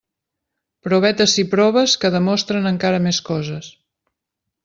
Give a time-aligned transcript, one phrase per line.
[0.87, 3.71] Però vet ací proves que demostren encara més coses.